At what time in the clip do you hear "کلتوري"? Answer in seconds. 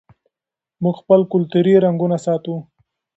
1.33-1.73